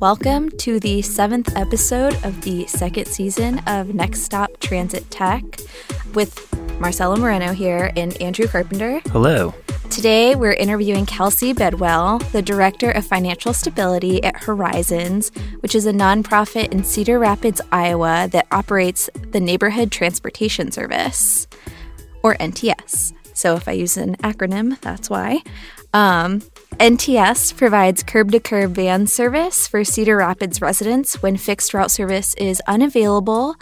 [0.00, 5.44] Welcome to the seventh episode of the second season of Next Stop Transit Tech
[6.14, 9.02] with Marcella Moreno here and Andrew Carpenter.
[9.08, 9.52] Hello.
[9.90, 15.92] Today, we're interviewing Kelsey Bedwell, the Director of Financial Stability at Horizons, which is a
[15.92, 21.46] nonprofit in Cedar Rapids, Iowa that operates the Neighborhood Transportation Service,
[22.22, 23.12] or NTS.
[23.34, 25.42] So if I use an acronym, that's why.
[25.92, 26.40] Um,
[26.78, 32.34] NTS provides curb to curb van service for Cedar Rapids residents when fixed route service
[32.34, 33.56] is unavailable.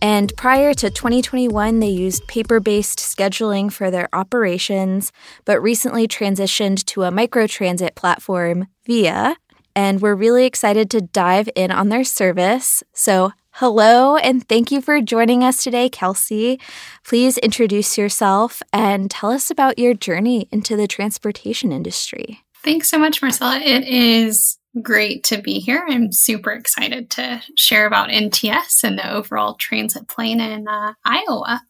[0.00, 5.12] And prior to 2021, they used paper based scheduling for their operations,
[5.44, 9.36] but recently transitioned to a microtransit platform, VIA.
[9.76, 12.82] And we're really excited to dive in on their service.
[12.92, 16.58] So, hello, and thank you for joining us today, Kelsey.
[17.04, 22.40] Please introduce yourself and tell us about your journey into the transportation industry.
[22.64, 23.60] Thanks so much, Marcella.
[23.60, 25.84] It is great to be here.
[25.88, 31.62] I'm super excited to share about NTS and the overall transit plan in uh, Iowa.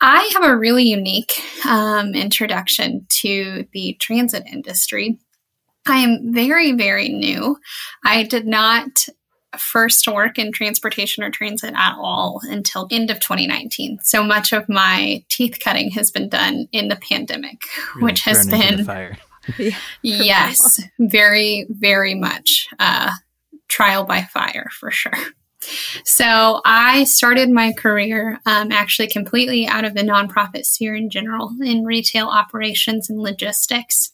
[0.00, 1.32] I have a really unique
[1.66, 5.18] um, introduction to the transit industry.
[5.86, 7.58] I am very, very new.
[8.04, 9.06] I did not
[9.58, 13.98] first work in transportation or transit at all until end of 2019.
[14.02, 17.62] So much of my teeth cutting has been done in the pandemic,
[17.94, 18.86] really which has been
[19.58, 23.10] yeah, yes, very, very much uh,
[23.68, 25.12] trial by fire for sure.
[26.04, 31.50] So I started my career um, actually completely out of the nonprofit sphere in general
[31.62, 34.12] in retail operations and logistics.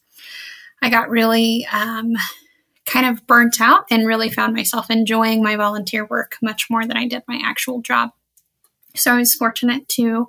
[0.83, 2.15] I got really um,
[2.87, 6.97] kind of burnt out and really found myself enjoying my volunteer work much more than
[6.97, 8.11] I did my actual job.
[8.95, 10.29] So I was fortunate to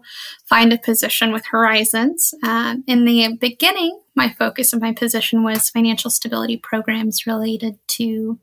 [0.50, 2.34] find a position with Horizons.
[2.44, 8.40] Um, in the beginning, my focus of my position was financial stability programs related to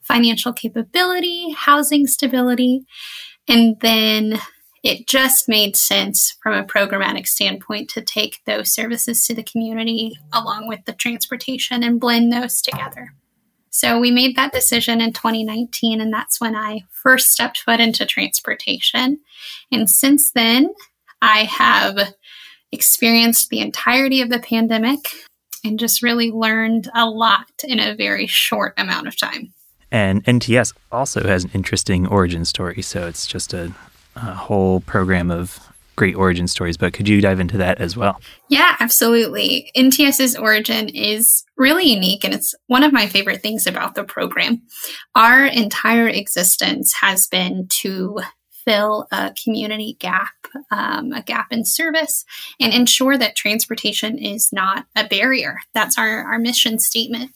[0.00, 2.84] financial capability, housing stability,
[3.46, 4.40] and then
[4.82, 10.14] it just made sense from a programmatic standpoint to take those services to the community
[10.32, 13.14] along with the transportation and blend those together.
[13.72, 18.04] So we made that decision in 2019, and that's when I first stepped foot into
[18.04, 19.18] transportation.
[19.72, 20.74] And since then,
[21.22, 22.14] I have
[22.70, 24.98] experienced the entirety of the pandemic
[25.64, 29.54] and just really learned a lot in a very short amount of time.
[29.90, 32.82] And NTS also has an interesting origin story.
[32.82, 33.72] So it's just a,
[34.16, 38.20] a whole program of great origin stories, but could you dive into that as well?
[38.48, 39.70] Yeah, absolutely.
[39.76, 44.62] NTS's origin is really unique, and it's one of my favorite things about the program.
[45.14, 48.20] Our entire existence has been to
[48.64, 50.32] fill a community gap,
[50.70, 52.24] um, a gap in service,
[52.60, 55.58] and ensure that transportation is not a barrier.
[55.74, 57.32] That's our, our mission statement.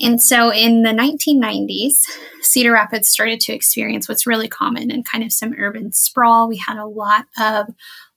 [0.00, 2.02] And so in the 1990s,
[2.42, 6.48] Cedar Rapids started to experience what's really common in kind of some urban sprawl.
[6.48, 7.68] We had a lot of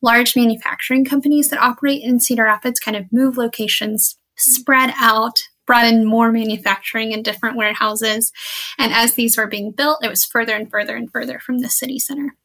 [0.02, 5.86] large manufacturing companies that operate in Cedar Rapids kind of move locations, spread out, brought
[5.86, 8.32] in more manufacturing in different warehouses.
[8.78, 11.70] And as these were being built, it was further and further and further from the
[11.70, 12.36] city center.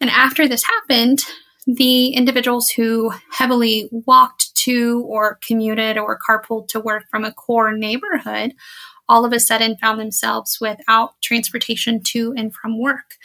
[0.00, 1.20] And after this happened,
[1.66, 7.72] the individuals who heavily walked to or commuted or carpooled to work from a core
[7.72, 8.54] neighborhood
[9.08, 13.16] all of a sudden found themselves without transportation to and from work.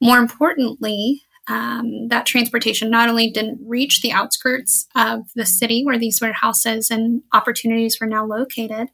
[0.00, 5.98] More importantly, um, that transportation not only didn't reach the outskirts of the city where
[5.98, 8.88] these warehouses and opportunities were now located,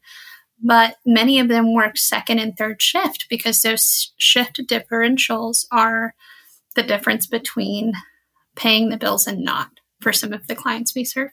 [0.62, 6.14] but many of them worked second and third shift because those shift differentials are
[6.74, 7.92] the difference between
[8.56, 9.70] paying the bills and not
[10.00, 11.30] for some of the clients we serve.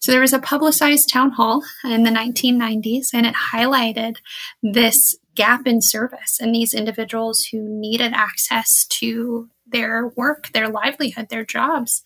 [0.00, 4.16] So there was a publicized town hall in the 1990s, and it highlighted
[4.62, 11.28] this gap in service and these individuals who needed access to their work, their livelihood,
[11.28, 12.02] their jobs.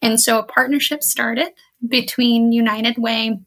[0.00, 1.50] And so a partnership started
[1.86, 3.40] between United Way,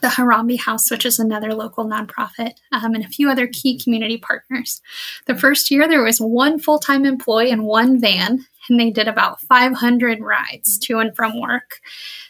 [0.00, 4.18] the Harambee House, which is another local nonprofit, um, and a few other key community
[4.18, 4.80] partners.
[5.26, 9.08] The first year, there was one full time employee and one van, and they did
[9.08, 11.80] about 500 rides to and from work.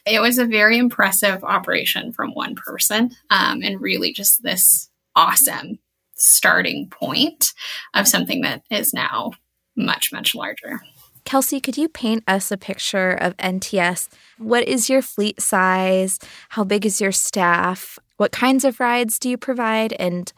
[0.06, 5.78] It was a very impressive operation from one person, um, and really just this awesome
[6.14, 7.52] starting point
[7.94, 9.32] of something that is now
[9.76, 10.80] much, much larger.
[11.26, 14.08] Kelsey, could you paint us a picture of NTS?
[14.38, 16.20] What is your fleet size?
[16.50, 17.98] How big is your staff?
[18.16, 19.92] What kinds of rides do you provide?
[19.94, 20.32] And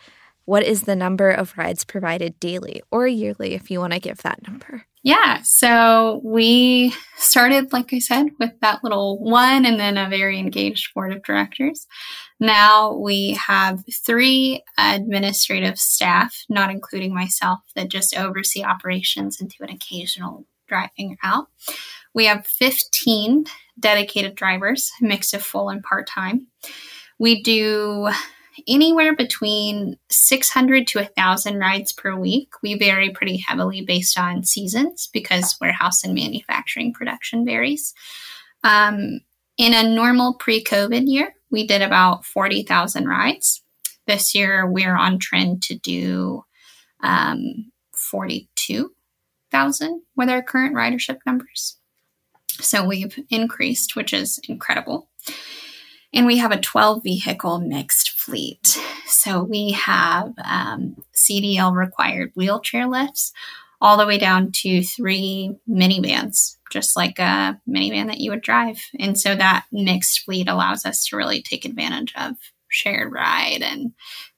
[0.46, 4.22] what is the number of rides provided daily or yearly if you want to give
[4.22, 4.86] that number?
[5.02, 10.38] Yeah, so we started, like I said, with that little one and then a very
[10.38, 11.86] engaged board of directors.
[12.40, 19.64] Now we have three administrative staff, not including myself, that just oversee operations and do
[19.64, 21.48] an occasional driving out.
[22.14, 23.44] We have 15
[23.78, 26.46] dedicated drivers, mix of full and part time.
[27.18, 28.08] We do
[28.66, 32.48] anywhere between 600 to 1,000 rides per week.
[32.62, 37.94] We vary pretty heavily based on seasons because warehouse and manufacturing production varies.
[38.64, 39.20] Um,
[39.56, 43.62] in a normal pre COVID year, we did about 40,000 rides.
[44.06, 46.44] This year, we're on trend to do
[47.02, 47.70] um,
[49.50, 51.78] 42,000 with our current ridership numbers.
[52.60, 55.08] So we've increased, which is incredible.
[56.12, 58.78] And we have a 12 vehicle mixed fleet.
[59.06, 63.32] So we have um, CDL required wheelchair lifts
[63.80, 68.80] all the way down to three minivans, just like a minivan that you would drive.
[68.98, 72.34] And so that mixed fleet allows us to really take advantage of
[72.68, 73.92] shared ride and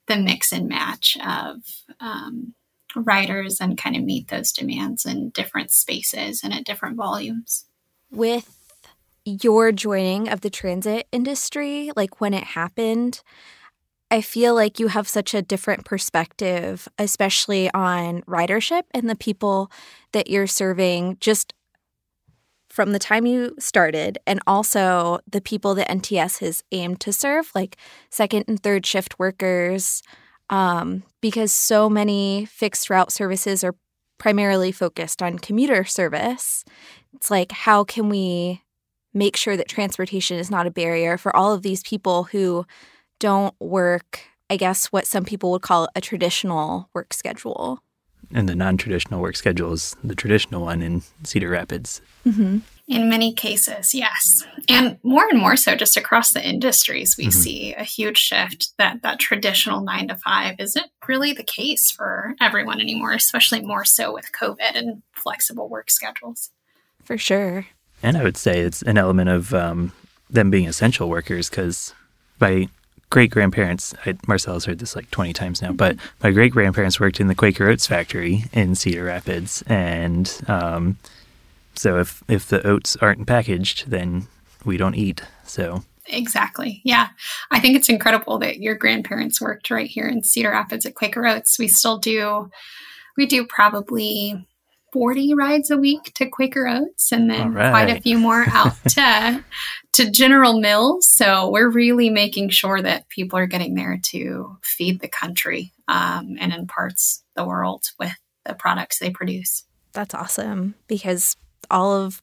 [0.08, 1.62] the mix and match of
[2.00, 2.54] um,
[2.96, 7.66] riders and kind of meet those demands in different spaces and at different volumes.
[8.10, 8.56] With
[9.24, 13.22] your joining of the transit industry, like when it happened,
[14.10, 19.70] I feel like you have such a different perspective, especially on ridership and the people
[20.12, 21.54] that you're serving just
[22.68, 27.50] from the time you started, and also the people that NTS has aimed to serve,
[27.52, 27.76] like
[28.10, 30.02] second and third shift workers,
[30.50, 33.74] um, because so many fixed route services are
[34.18, 36.64] primarily focused on commuter service.
[37.14, 38.62] It's like, how can we
[39.14, 42.66] make sure that transportation is not a barrier for all of these people who
[43.18, 47.82] don't work, I guess, what some people would call a traditional work schedule.
[48.32, 52.00] And the non traditional work schedule is the traditional one in Cedar Rapids.
[52.26, 52.58] Mm-hmm.
[52.88, 54.44] In many cases, yes.
[54.68, 57.40] And more and more so, just across the industries, we mm-hmm.
[57.40, 62.34] see a huge shift that that traditional nine to five isn't really the case for
[62.40, 66.50] everyone anymore, especially more so with COVID and flexible work schedules.
[67.04, 67.66] For sure.
[68.02, 69.92] And I would say it's an element of um,
[70.28, 71.94] them being essential workers because
[72.40, 72.68] my
[73.10, 73.94] great grandparents,
[74.26, 77.34] Marcel has heard this like 20 times now, but my great grandparents worked in the
[77.34, 79.62] Quaker Oats factory in Cedar Rapids.
[79.66, 80.96] And um,
[81.74, 84.28] so if, if the oats aren't packaged, then
[84.64, 85.22] we don't eat.
[85.44, 86.80] So Exactly.
[86.84, 87.08] Yeah.
[87.50, 91.26] I think it's incredible that your grandparents worked right here in Cedar Rapids at Quaker
[91.26, 91.58] Oats.
[91.58, 92.50] We still do,
[93.16, 94.46] we do probably
[94.92, 97.70] 40 rides a week to Quaker Oats and then right.
[97.70, 99.44] quite a few more out to
[99.92, 101.08] to General Mills.
[101.08, 106.36] So we're really making sure that people are getting there to feed the country um,
[106.38, 108.14] and in parts the world with
[108.44, 109.64] the products they produce.
[109.92, 111.36] That's awesome because
[111.70, 112.22] all of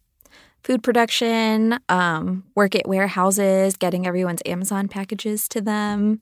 [0.63, 6.21] food production, um, work at warehouses, getting everyone's Amazon packages to them,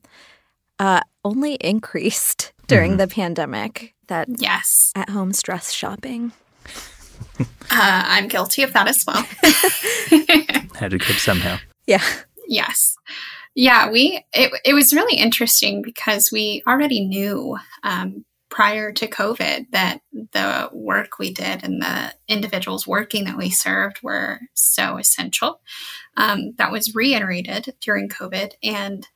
[0.78, 2.98] uh, only increased during mm-hmm.
[2.98, 3.95] the pandemic.
[4.08, 6.32] That yes, at home stress shopping.
[7.40, 9.22] uh, I'm guilty of that as well.
[10.74, 11.58] Had to cope somehow.
[11.86, 12.02] Yeah.
[12.48, 12.96] Yes.
[13.54, 18.24] Yeah, we it, it was really interesting because we already knew um,
[18.56, 20.00] prior to COVID that
[20.32, 25.60] the work we did and the individuals working that we served were so essential.
[26.16, 28.52] Um, that was reiterated during COVID.
[28.62, 29.06] And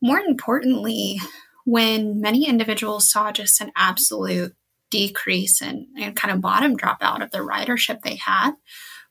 [0.00, 1.18] more importantly,
[1.68, 4.54] when many individuals saw just an absolute
[4.90, 8.52] decrease and, and kind of bottom drop out of the ridership they had,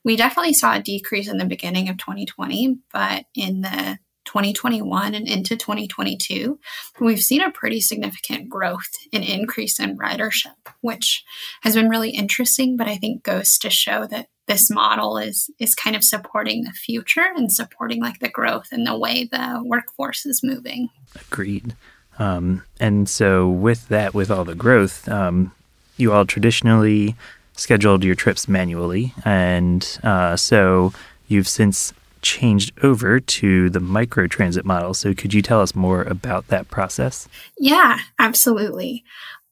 [0.02, 5.28] we definitely saw a decrease in the beginning of 2020, but in the 2021 and
[5.28, 6.58] into 2022,
[7.00, 11.24] we've seen a pretty significant growth and increase in ridership, which
[11.60, 15.76] has been really interesting, but I think goes to show that this model is is
[15.76, 20.26] kind of supporting the future and supporting like the growth and the way the workforce
[20.26, 20.88] is moving.
[21.30, 21.76] Agreed.
[22.18, 25.52] Um, and so with that, with all the growth, um,
[25.96, 27.16] you all traditionally
[27.54, 30.92] scheduled your trips manually, and uh, so
[31.26, 34.94] you've since changed over to the micro transit model.
[34.94, 37.28] So, could you tell us more about that process?
[37.58, 39.04] Yeah, absolutely.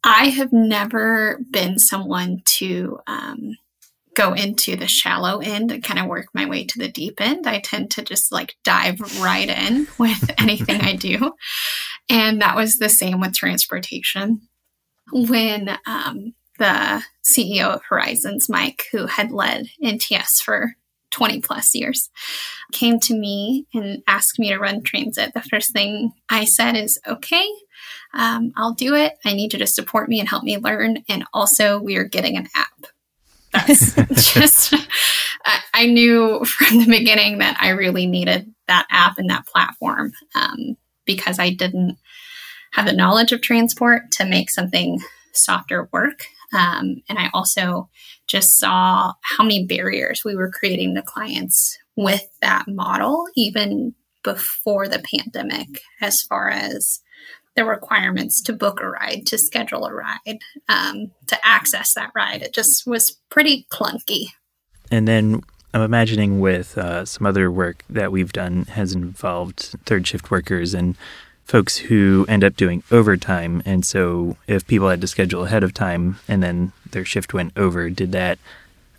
[0.05, 3.57] I have never been someone to um,
[4.17, 7.47] go into the shallow end and kind of work my way to the deep end.
[7.47, 11.33] I tend to just like dive right in with anything I do.
[12.09, 14.41] And that was the same with transportation.
[15.13, 20.73] When um, the CEO of Horizons, Mike, who had led NTS for
[21.11, 22.11] 20 plus years,
[22.73, 25.33] came to me and asked me to run transit.
[25.35, 27.47] The first thing I said is, okay,
[28.15, 29.15] um, I'll do it.
[29.25, 31.05] I need you to support me and help me learn.
[31.09, 32.87] And also, we are getting an app.
[33.67, 33.95] That's
[34.35, 34.75] just,
[35.75, 40.77] I knew from the beginning that I really needed that app and that platform um,
[41.05, 41.99] because I didn't
[42.73, 45.01] have the knowledge of transport to make something
[45.33, 46.25] softer work.
[46.53, 47.89] Um, and I also
[48.27, 54.89] just saw how many barriers we were creating to clients with that model, even before
[54.89, 57.01] the pandemic, as far as
[57.57, 62.43] the requirements to book a ride, to schedule a ride, um, to access that ride.
[62.43, 64.29] It just was pretty clunky.
[64.91, 65.43] And then
[65.75, 70.75] I'm imagining with uh, some other work that we've done has involved third shift workers
[70.75, 70.97] and
[71.45, 73.63] folks who end up doing overtime.
[73.65, 77.53] And so if people had to schedule ahead of time and then their shift went
[77.57, 78.39] over, did that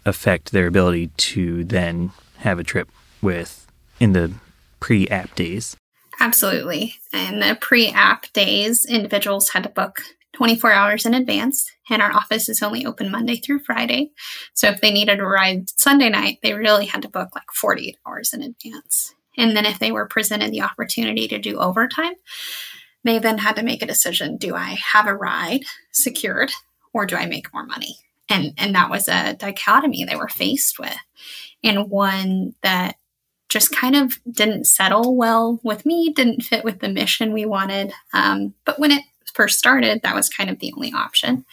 [0.05, 2.89] affect their ability to then have a trip
[3.21, 3.67] with
[3.99, 4.33] in the
[4.79, 5.75] pre app days?
[6.19, 6.95] Absolutely.
[7.13, 10.01] In the pre app days, individuals had to book
[10.33, 14.11] 24 hours in advance, and our office is only open Monday through Friday.
[14.53, 17.97] So if they needed a ride Sunday night, they really had to book like 48
[18.05, 19.15] hours in advance.
[19.37, 22.13] And then if they were presented the opportunity to do overtime,
[23.03, 26.51] they then had to make a decision do I have a ride secured
[26.93, 27.97] or do I make more money?
[28.29, 30.97] And, and that was a dichotomy they were faced with,
[31.63, 32.97] and one that
[33.49, 37.93] just kind of didn't settle well with me, didn't fit with the mission we wanted.
[38.13, 41.45] Um, but when it first started, that was kind of the only option.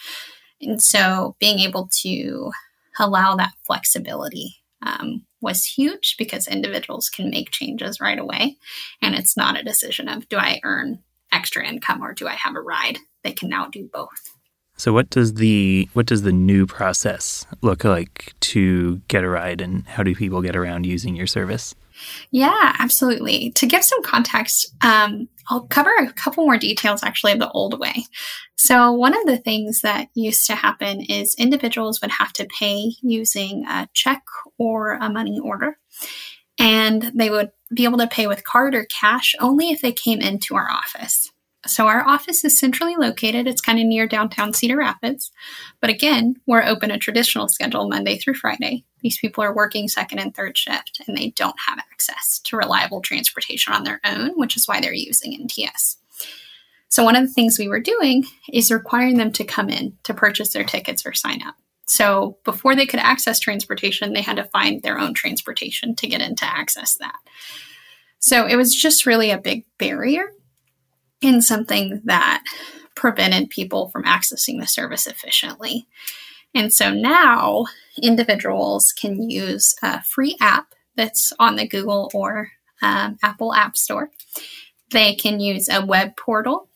[0.60, 2.50] And so being able to
[2.98, 8.56] allow that flexibility um, was huge because individuals can make changes right away.
[9.02, 11.00] And it's not a decision of do I earn
[11.32, 12.98] extra income or do I have a ride?
[13.22, 14.34] They can now do both.
[14.76, 19.60] So what does the what does the new process look like to get a ride
[19.60, 21.74] and how do people get around using your service?
[22.30, 23.50] Yeah, absolutely.
[23.52, 27.78] To give some context, um, I'll cover a couple more details actually of the old
[27.78, 28.06] way.
[28.56, 32.92] So, one of the things that used to happen is individuals would have to pay
[33.02, 34.22] using a check
[34.58, 35.78] or a money order,
[36.58, 40.20] and they would be able to pay with card or cash only if they came
[40.20, 41.30] into our office.
[41.66, 43.47] So our office is centrally located.
[43.47, 45.33] It's kind of near downtown Cedar Rapids.
[45.80, 48.85] But again, we're open a traditional schedule Monday through Friday.
[49.00, 53.00] These people are working second and third shift and they don't have access to reliable
[53.00, 55.97] transportation on their own, which is why they're using NTS.
[56.88, 60.14] So one of the things we were doing is requiring them to come in to
[60.14, 61.56] purchase their tickets or sign up.
[61.87, 66.23] So before they could access transportation, they had to find their own transportation to get
[66.23, 67.16] in to access that.
[68.21, 70.30] So it was just really a big barrier
[71.25, 72.45] in something that
[72.95, 75.87] prevented people from accessing the service efficiently.
[76.54, 77.64] And so now
[78.00, 82.52] individuals can use a free app that's on the Google or
[82.83, 84.11] um, Apple App Store.
[84.93, 86.69] They can use a web portal,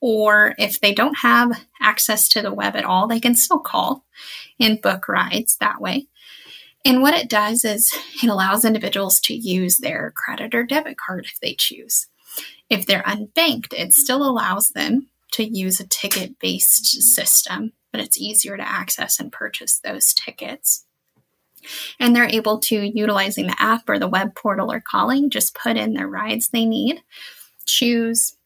[0.00, 4.04] or if they don't have access to the web at all, they can still call
[4.58, 6.06] and book rides that way.
[6.84, 11.26] And what it does is it allows individuals to use their credit or debit card
[11.26, 12.06] if they choose.
[12.68, 18.20] If they're unbanked, it still allows them to use a ticket based system, but it's
[18.20, 20.84] easier to access and purchase those tickets.
[21.98, 25.76] And they're able to, utilizing the app or the web portal or calling, just put
[25.76, 27.02] in the rides they need,
[27.64, 28.36] choose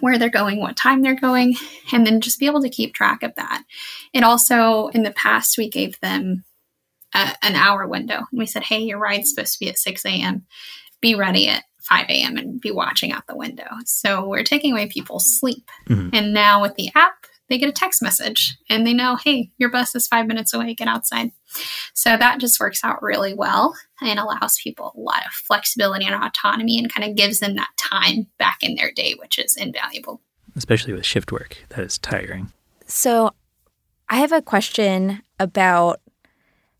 [0.00, 1.56] where they're going, what time they're going,
[1.92, 3.64] and then just be able to keep track of that.
[4.12, 6.44] It also, in the past, we gave them
[7.14, 8.18] a, an hour window.
[8.30, 10.44] And we said, hey, your ride's supposed to be at 6 a.m.
[11.00, 12.36] Be ready at 5 a.m.
[12.36, 13.68] and be watching out the window.
[13.84, 15.70] So we're taking away people's sleep.
[15.88, 16.10] Mm-hmm.
[16.12, 19.70] And now with the app, they get a text message and they know, hey, your
[19.70, 21.30] bus is five minutes away, get outside.
[21.94, 26.14] So that just works out really well and allows people a lot of flexibility and
[26.14, 30.20] autonomy and kind of gives them that time back in their day, which is invaluable.
[30.56, 32.52] Especially with shift work, that is tiring.
[32.86, 33.32] So
[34.08, 36.00] I have a question about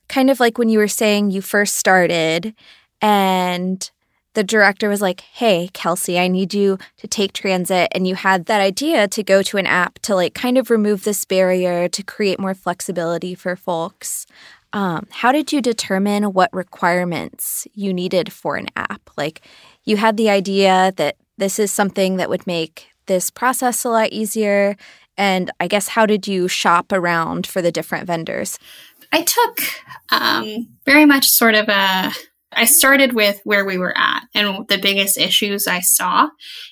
[0.09, 2.55] kind of like when you were saying you first started
[3.01, 3.91] and
[4.37, 7.89] the director was like, Hey, Kelsey, I need you to take transit.
[7.93, 11.05] And you had that idea to go to an app to like kind of remove
[11.05, 14.27] this barrier to create more flexibility for folks.
[14.75, 19.09] Um, how did you determine what requirements you needed for an app?
[19.17, 19.41] Like,
[19.85, 24.11] you had the idea that this is something that would make this process a lot
[24.13, 24.77] easier.
[25.17, 28.59] And I guess, how did you shop around for the different vendors?
[29.13, 29.61] I took
[30.11, 32.13] um, very much sort of a
[32.57, 36.29] I started with where we were at and the biggest issues I saw.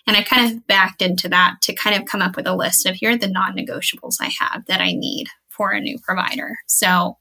[0.07, 2.87] And I kind of backed into that to kind of come up with a list
[2.87, 6.57] of here are the non negotiables I have that I need for a new provider.
[6.67, 7.19] So,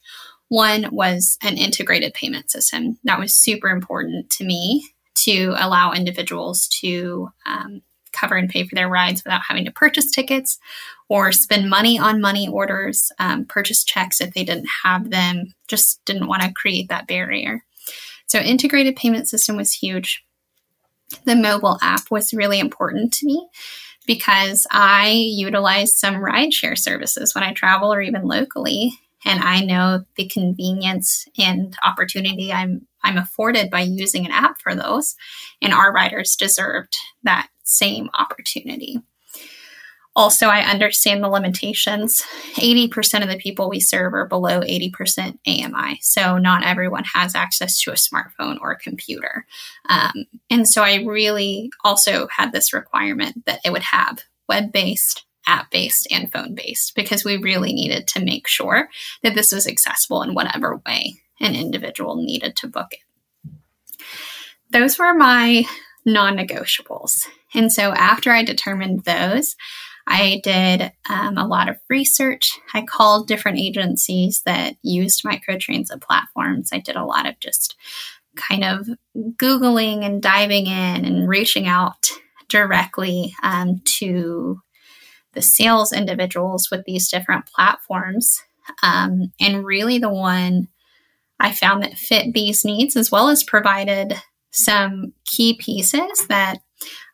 [0.47, 2.99] one was an integrated payment system.
[3.03, 8.75] That was super important to me to allow individuals to um, cover and pay for
[8.75, 10.59] their rides without having to purchase tickets
[11.09, 16.03] or spend money on money orders, um, purchase checks if they didn't have them, just
[16.05, 17.63] didn't want to create that barrier.
[18.33, 20.25] So, integrated payment system was huge.
[21.25, 23.47] The mobile app was really important to me
[24.07, 28.91] because I utilize some rideshare services when I travel or even locally.
[29.23, 34.73] And I know the convenience and opportunity I'm I'm afforded by using an app for
[34.73, 35.15] those.
[35.61, 38.97] And our riders deserved that same opportunity.
[40.15, 42.21] Also, I understand the limitations.
[42.53, 45.99] 80% of the people we serve are below 80% AMI.
[46.01, 49.47] So, not everyone has access to a smartphone or a computer.
[49.89, 55.25] Um, and so, I really also had this requirement that it would have web based,
[55.47, 58.89] app based, and phone based because we really needed to make sure
[59.23, 63.51] that this was accessible in whatever way an individual needed to book it.
[64.69, 65.65] Those were my
[66.05, 67.25] non negotiables.
[67.55, 69.55] And so, after I determined those,
[70.05, 72.59] I did um, a lot of research.
[72.73, 76.69] I called different agencies that used microtransit platforms.
[76.73, 77.75] I did a lot of just
[78.35, 82.09] kind of Googling and diving in and reaching out
[82.49, 84.61] directly um, to
[85.33, 88.41] the sales individuals with these different platforms.
[88.81, 90.67] Um, and really, the one
[91.39, 94.15] I found that fit these needs as well as provided
[94.51, 96.59] some key pieces that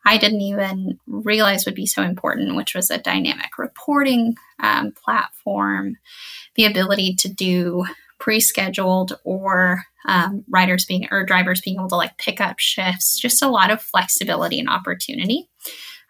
[0.06, 5.96] I didn't even realize would be so important, which was a dynamic reporting um, platform,
[6.54, 7.84] the ability to do
[8.18, 13.42] pre-scheduled or um, riders being or drivers being able to like pick up shifts, just
[13.42, 15.48] a lot of flexibility and opportunity.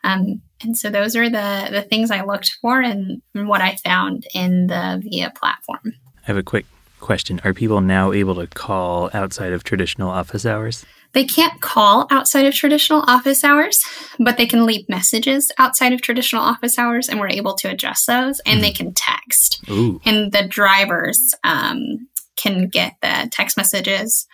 [0.04, 3.76] Um, and so those are the the things I looked for and, and what I
[3.76, 5.94] found in the VIA platform.
[6.23, 6.66] I have a quick
[7.00, 7.40] question.
[7.44, 10.87] Are people now able to call outside of traditional office hours?
[11.12, 13.82] They can't call outside of traditional office hours,
[14.18, 18.06] but they can leave messages outside of traditional office hours, and we're able to adjust
[18.06, 18.40] those.
[18.46, 18.62] And mm.
[18.62, 20.00] they can text, Ooh.
[20.04, 24.26] and the drivers um, can get the text messages,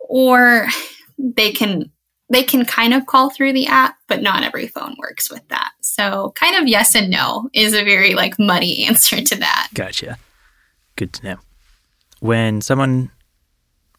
[0.00, 0.66] or
[1.18, 1.90] they can
[2.32, 5.72] they can kind of call through the app, but not every phone works with that.
[5.82, 9.68] So, kind of yes and no is a very like muddy answer to that.
[9.74, 10.18] Gotcha.
[10.96, 11.36] Good to know.
[12.20, 13.10] When someone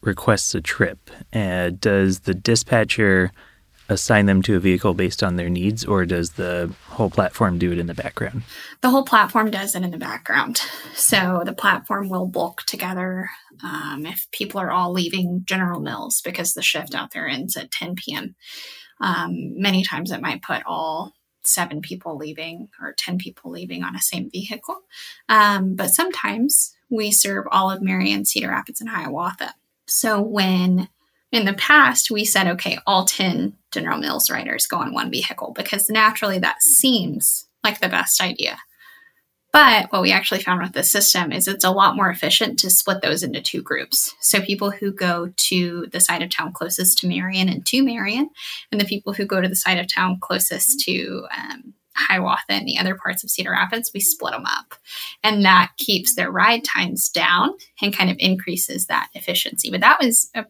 [0.05, 3.31] requests a trip, uh, does the dispatcher
[3.89, 7.71] assign them to a vehicle based on their needs, or does the whole platform do
[7.71, 8.43] it in the background?
[8.81, 10.61] The whole platform does it in the background.
[10.93, 13.29] So the platform will bulk together
[13.63, 17.71] um, if people are all leaving General Mills because the shift out there ends at
[17.71, 18.35] 10 p.m.
[19.01, 21.13] Um, many times it might put all
[21.43, 24.77] seven people leaving or 10 people leaving on a same vehicle.
[25.27, 29.55] Um, but sometimes we serve all of Marion, Cedar Rapids, and Hiawatha.
[29.93, 30.89] So when
[31.32, 35.53] in the past we said, okay, all 10 General Mills riders go on one vehicle
[35.56, 38.58] because naturally that seems like the best idea.
[39.51, 42.71] But what we actually found with the system is it's a lot more efficient to
[42.71, 44.15] split those into two groups.
[44.19, 48.32] So people who go to the side of town closest to Marion and to Marion,
[48.71, 52.67] and the people who go to the side of town closest to um, Hiawatha and
[52.67, 54.75] the other parts of Cedar Rapids, we split them up.
[55.23, 57.51] And that keeps their ride times down
[57.82, 59.69] and kind of increases that efficiency.
[59.71, 60.45] But that was a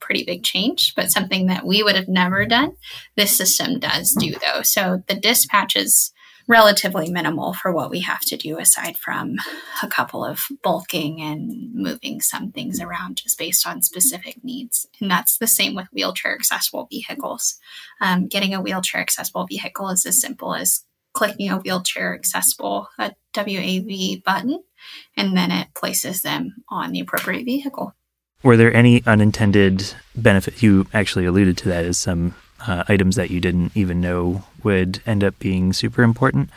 [0.00, 2.76] pretty big change, but something that we would have never done.
[3.16, 4.62] This system does do, though.
[4.62, 6.12] So the dispatch is
[6.46, 9.36] relatively minimal for what we have to do aside from
[9.82, 14.86] a couple of bulking and moving some things around just based on specific needs.
[15.00, 17.58] And that's the same with wheelchair accessible vehicles.
[18.00, 23.12] Um, getting a wheelchair accessible vehicle is as simple as clicking a wheelchair accessible a
[23.32, 24.62] WAV button,
[25.16, 27.94] and then it places them on the appropriate vehicle.
[28.42, 30.62] Were there any unintended benefits?
[30.62, 32.34] You actually alluded to that as some
[32.66, 36.50] uh, items that you didn't even know would end up being super important.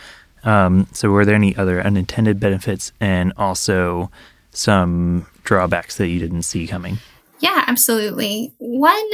[0.43, 4.10] Um, so, were there any other unintended benefits and also
[4.52, 6.98] some drawbacks that you didn't see coming?
[7.39, 8.54] Yeah, absolutely.
[8.58, 9.10] One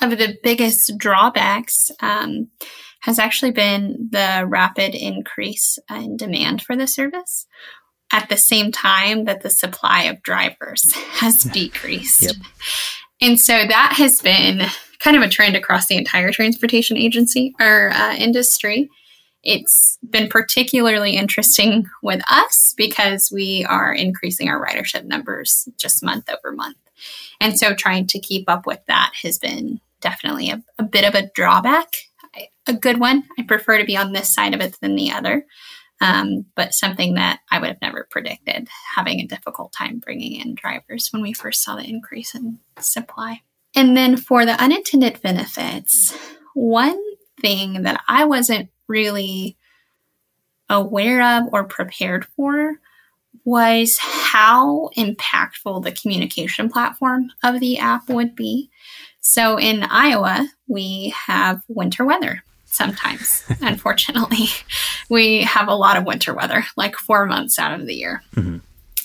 [0.00, 2.48] of the biggest drawbacks um,
[3.00, 7.46] has actually been the rapid increase in demand for the service
[8.12, 12.22] at the same time that the supply of drivers has decreased.
[12.22, 12.36] Yep.
[13.20, 14.62] And so that has been
[15.02, 18.88] kind of a trend across the entire transportation agency or uh, industry.
[19.42, 26.30] It's been particularly interesting with us because we are increasing our ridership numbers just month
[26.30, 26.76] over month.
[27.40, 31.14] And so trying to keep up with that has been definitely a, a bit of
[31.14, 31.96] a drawback.
[32.68, 33.24] A good one.
[33.36, 35.44] I prefer to be on this side of it than the other
[36.02, 40.56] um, but something that I would have never predicted, having a difficult time bringing in
[40.56, 43.42] drivers when we first saw the increase in supply.
[43.74, 46.16] And then for the unintended benefits,
[46.54, 47.00] one
[47.40, 49.56] thing that I wasn't really
[50.68, 52.78] aware of or prepared for
[53.44, 58.70] was how impactful the communication platform of the app would be.
[59.20, 64.46] So in Iowa, we have winter weather sometimes, unfortunately.
[65.08, 68.22] We have a lot of winter weather, like four months out of the year.
[68.34, 68.58] Mm-hmm.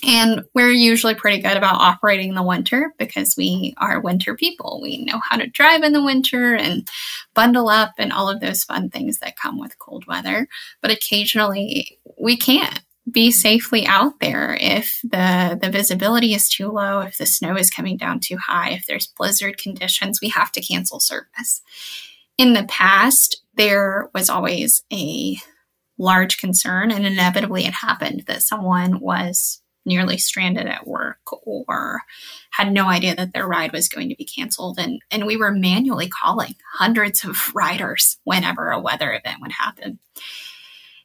[0.06, 4.80] And we're usually pretty good about operating in the winter because we are winter people.
[4.82, 6.88] We know how to drive in the winter and
[7.34, 10.48] bundle up and all of those fun things that come with cold weather.
[10.82, 12.80] But occasionally we can't
[13.10, 17.70] be safely out there if the the visibility is too low, if the snow is
[17.70, 21.62] coming down too high, if there's blizzard conditions, we have to cancel service.
[22.36, 25.38] In the past, there was always a
[25.98, 32.02] large concern and inevitably it happened that someone was nearly stranded at work or
[32.50, 35.50] had no idea that their ride was going to be canceled and and we were
[35.50, 39.98] manually calling hundreds of riders whenever a weather event would happen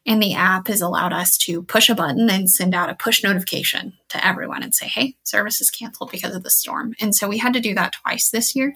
[0.06, 3.24] and the app has allowed us to push a button and send out a push
[3.24, 6.94] notification to everyone and say, hey, service is canceled because of the storm.
[7.00, 8.76] And so we had to do that twice this year.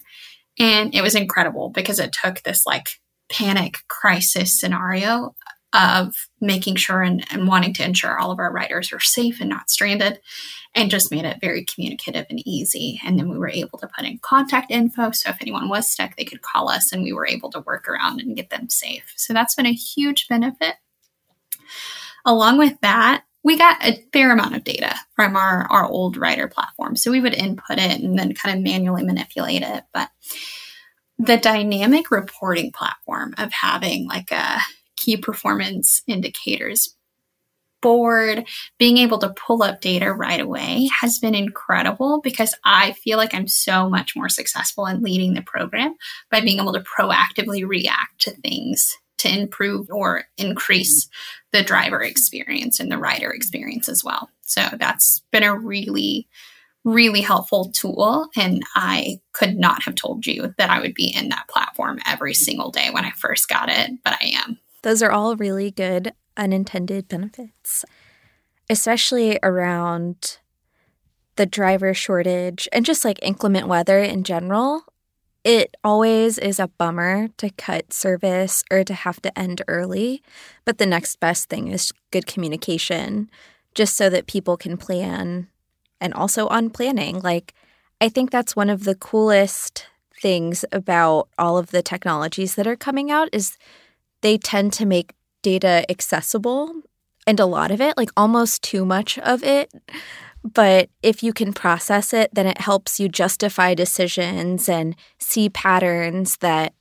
[0.58, 5.36] And it was incredible because it took this like panic crisis scenario
[5.74, 9.50] of making sure and, and wanting to ensure all of our riders are safe and
[9.50, 10.20] not stranded
[10.74, 13.00] and just made it very communicative and easy.
[13.06, 15.12] And then we were able to put in contact info.
[15.12, 17.88] So if anyone was stuck, they could call us and we were able to work
[17.88, 19.14] around and get them safe.
[19.18, 20.76] So that's been a huge benefit
[22.26, 26.48] Along with that, we got a fair amount of data from our, our old rider
[26.50, 26.98] platform.
[26.98, 29.84] So we would input it and then kind of manually manipulate it.
[29.94, 30.10] But
[31.18, 34.58] the dynamic reporting platform of having like a
[34.98, 36.96] key performance indicators
[37.82, 38.46] board,
[38.78, 43.34] being able to pull up data right away has been incredible because I feel like
[43.34, 45.96] I'm so much more successful in leading the program
[46.32, 51.08] by being able to proactively react to things to improve or increase
[51.52, 54.30] the driver experience and the rider experience as well.
[54.42, 56.28] So that's been a really,
[56.84, 58.28] really helpful tool.
[58.36, 62.34] And I could not have told you that I would be in that platform every
[62.34, 64.60] single day when I first got it, but I am.
[64.84, 67.84] Those are all really good unintended benefits,
[68.70, 70.38] especially around
[71.36, 74.84] the driver shortage and just like inclement weather in general.
[75.44, 80.22] It always is a bummer to cut service or to have to end early,
[80.66, 83.30] but the next best thing is good communication,
[83.74, 85.48] just so that people can plan
[86.02, 87.22] and also on planning.
[87.22, 87.54] Like,
[88.02, 89.88] I think that's one of the coolest
[90.22, 93.58] things about all of the technologies that are coming out is
[94.22, 96.74] they tend to make data accessible
[97.26, 99.72] and a lot of it, like almost too much of it,
[100.44, 106.38] but if you can process it, then it helps you justify decisions and see patterns
[106.38, 106.74] that,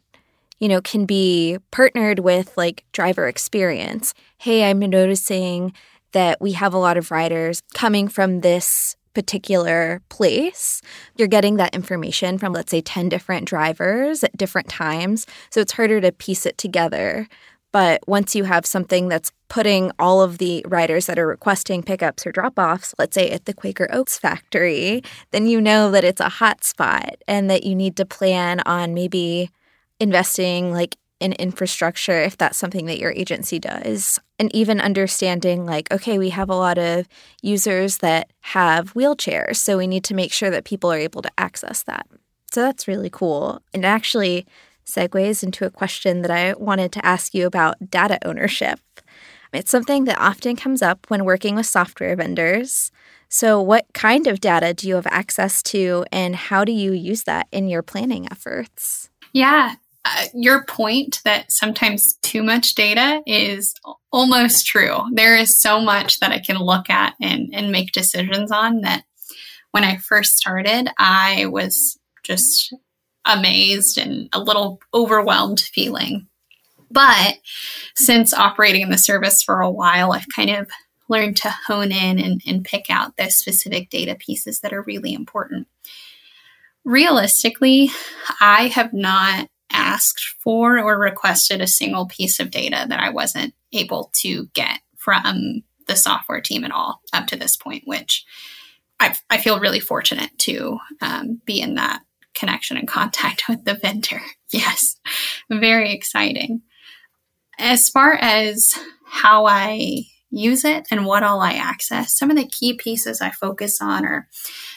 [0.60, 4.14] you know, can be partnered with like driver experience.
[4.38, 5.72] Hey, I'm noticing
[6.12, 10.82] that we have a lot of riders coming from this particular place.
[11.16, 15.26] You're getting that information from, let's say, 10 different drivers at different times.
[15.48, 17.26] So it's harder to piece it together.
[17.72, 22.26] But once you have something that's putting all of the riders that are requesting pickups
[22.26, 26.20] or drop offs, let's say at the Quaker Oats factory, then you know that it's
[26.20, 29.48] a hot spot and that you need to plan on maybe
[29.98, 34.18] investing like in infrastructure if that's something that your agency does.
[34.38, 37.08] And even understanding, like, okay, we have a lot of
[37.42, 41.30] users that have wheelchairs, so we need to make sure that people are able to
[41.38, 42.06] access that.
[42.52, 43.60] So that's really cool.
[43.72, 44.46] And actually,
[44.86, 48.78] segues into a question that I wanted to ask you about data ownership.
[49.52, 52.90] It's something that often comes up when working with software vendors.
[53.28, 57.24] So, what kind of data do you have access to, and how do you use
[57.24, 59.10] that in your planning efforts?
[59.32, 59.74] Yeah,
[60.06, 63.74] uh, your point that sometimes too much data is
[64.12, 64.98] almost true.
[65.12, 69.04] There is so much that I can look at and, and make decisions on that
[69.72, 72.72] when I first started, I was just
[73.24, 76.28] amazed and a little overwhelmed feeling.
[76.90, 77.38] But
[77.96, 80.70] since operating in the service for a while, I've kind of
[81.08, 85.12] learned to hone in and, and pick out those specific data pieces that are really
[85.12, 85.66] important.
[86.84, 87.90] Realistically,
[88.40, 93.54] I have not asked for or requested a single piece of data that I wasn't
[93.72, 98.24] able to get from the software team at all up to this point, which
[98.98, 102.02] I, I feel really fortunate to um, be in that
[102.34, 104.20] connection and contact with the vendor.
[104.52, 104.96] Yes,
[105.50, 106.62] very exciting.
[107.58, 112.46] As far as how I use it and what all I access, some of the
[112.46, 114.28] key pieces I focus on are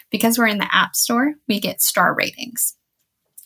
[0.10, 2.76] because we're in the App Store, we get star ratings.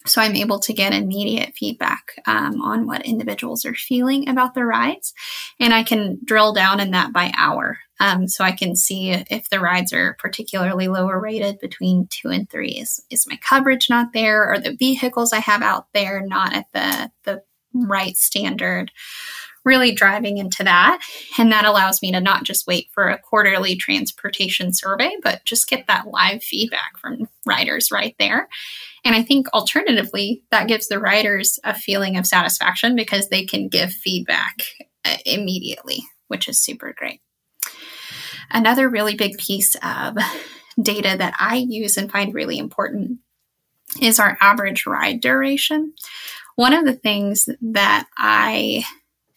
[0.05, 4.65] So I'm able to get immediate feedback um, on what individuals are feeling about the
[4.65, 5.13] rides.
[5.59, 7.79] And I can drill down in that by hour.
[7.99, 12.49] Um, so I can see if the rides are particularly lower rated between two and
[12.49, 12.71] three.
[12.71, 14.51] Is, is my coverage not there?
[14.51, 18.91] Or the vehicles I have out there not at the, the right standard?
[19.63, 20.99] Really driving into that.
[21.37, 25.69] And that allows me to not just wait for a quarterly transportation survey, but just
[25.69, 28.47] get that live feedback from riders right there
[29.03, 33.67] and I think alternatively, that gives the riders a feeling of satisfaction because they can
[33.67, 34.63] give feedback
[35.03, 37.19] uh, immediately, which is super great.
[38.49, 40.17] Another really big piece of
[40.81, 43.19] data that I use and find really important
[44.01, 45.93] is our average ride duration.
[46.55, 48.83] One of the things that I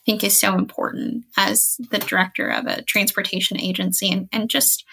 [0.04, 4.84] think is so important as the director of a transportation agency and, and just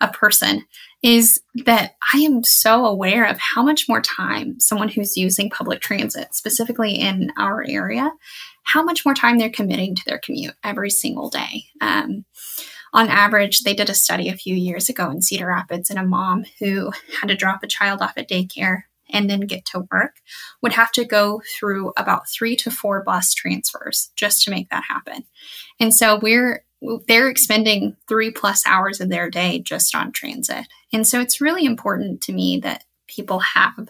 [0.00, 0.64] a person
[1.02, 5.80] is that I am so aware of how much more time someone who's using public
[5.80, 8.12] transit, specifically in our area,
[8.64, 11.64] how much more time they're committing to their commute every single day.
[11.80, 12.24] Um,
[12.92, 16.04] on average, they did a study a few years ago in Cedar Rapids, and a
[16.04, 18.82] mom who had to drop a child off at daycare
[19.12, 20.16] and then get to work
[20.62, 24.84] would have to go through about three to four bus transfers just to make that
[24.88, 25.24] happen.
[25.78, 26.64] And so we're
[27.06, 30.66] they're expending three plus hours of their day just on transit.
[30.92, 33.88] And so it's really important to me that people have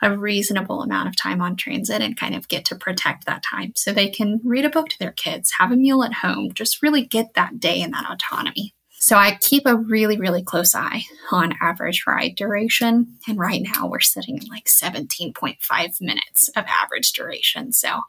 [0.00, 3.72] a reasonable amount of time on transit and kind of get to protect that time
[3.74, 6.82] so they can read a book to their kids, have a meal at home, just
[6.82, 8.74] really get that day and that autonomy.
[9.00, 13.16] So I keep a really, really close eye on average ride duration.
[13.26, 17.72] And right now we're sitting at like 17.5 minutes of average duration.
[17.72, 18.00] So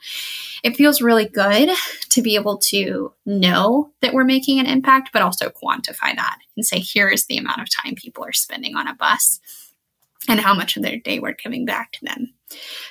[0.63, 1.69] it feels really good
[2.09, 6.65] to be able to know that we're making an impact, but also quantify that and
[6.65, 9.39] say, here is the amount of time people are spending on a bus
[10.27, 12.33] and how much of their day we're giving back to them.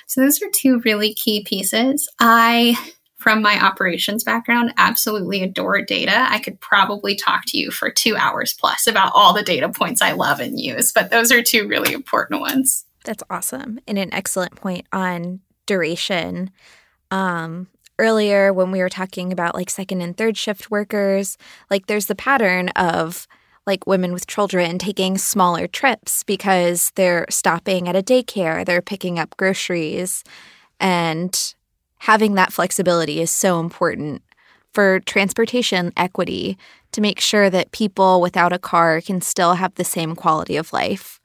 [0.07, 2.09] So those are two really key pieces.
[2.19, 2.77] I
[3.19, 6.25] from my operations background, absolutely adore data.
[6.29, 10.01] I could probably talk to you for two hours plus about all the data points
[10.01, 12.85] I love and use, but those are two really important ones.
[13.03, 13.79] That's awesome.
[13.87, 16.51] And an excellent point on duration.
[17.11, 21.37] Um, earlier, when we were talking about like second and third shift workers,
[21.69, 23.27] like there's the pattern of
[23.67, 29.19] like women with children taking smaller trips because they're stopping at a daycare, they're picking
[29.19, 30.23] up groceries.
[30.79, 31.53] And
[31.99, 34.21] having that flexibility is so important
[34.73, 36.57] for transportation equity
[36.91, 40.73] to make sure that people without a car can still have the same quality of
[40.73, 41.19] life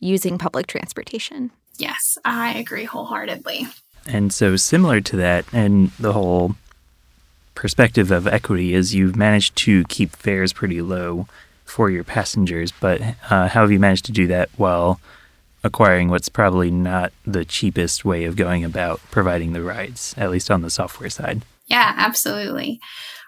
[0.00, 1.50] using public transportation.
[1.78, 3.66] Yes, I agree wholeheartedly.
[4.06, 6.54] And so, similar to that, and the whole
[7.54, 11.26] perspective of equity is you've managed to keep fares pretty low
[11.64, 15.00] for your passengers, but uh, how have you managed to do that while
[15.64, 20.50] acquiring what's probably not the cheapest way of going about providing the rides, at least
[20.50, 21.42] on the software side.
[21.66, 22.80] Yeah, absolutely.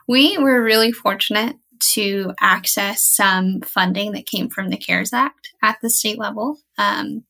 [0.06, 5.78] We were really fortunate to access some funding that came from the CARES Act at
[5.80, 6.58] the state level.
[6.76, 7.24] Um,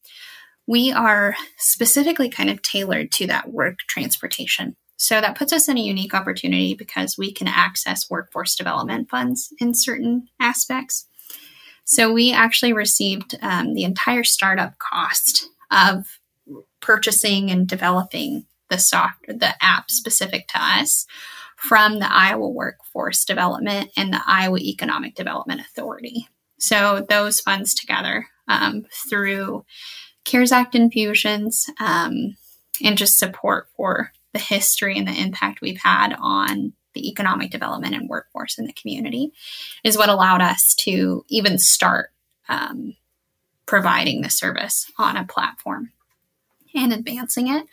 [0.67, 4.77] we are specifically kind of tailored to that work transportation.
[4.97, 9.53] So that puts us in a unique opportunity because we can access workforce development funds
[9.61, 11.07] in certain aspects.
[11.89, 16.21] So we actually received um, the entire startup cost of
[16.81, 21.07] purchasing and developing the software, the app specific to us
[21.57, 26.29] from the Iowa Workforce Development and the Iowa Economic Development Authority.
[26.59, 29.65] So those funds together um, through
[30.27, 32.37] CARES Act infusions um,
[32.85, 37.95] and just support for the history and the impact we've had on the economic development
[37.95, 39.33] and workforce in the community
[39.85, 42.11] is what allowed us to even start
[42.49, 42.97] um,
[43.67, 45.93] providing the service on a platform
[46.75, 47.67] and advancing it.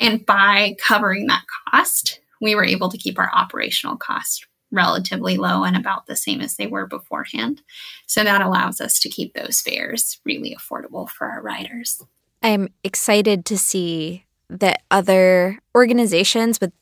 [0.00, 5.64] And by covering that cost, we were able to keep our operational costs relatively low
[5.64, 7.62] and about the same as they were beforehand.
[8.06, 12.02] So that allows us to keep those fares really affordable for our riders.
[12.42, 16.72] I'm excited to see that other organizations with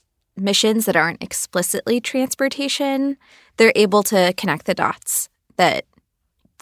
[0.41, 3.17] missions that aren't explicitly transportation,
[3.57, 5.85] they're able to connect the dots that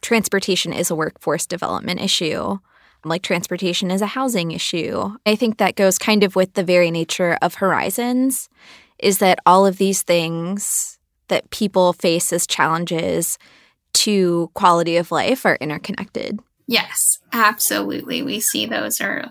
[0.01, 2.59] transportation is a workforce development issue,
[3.05, 5.11] like transportation is a housing issue.
[5.25, 8.49] I think that goes kind of with the very nature of Horizons,
[8.99, 13.39] is that all of these things that people face as challenges
[13.93, 16.41] to quality of life are interconnected.
[16.67, 18.23] Yes, absolutely.
[18.23, 19.31] We see those are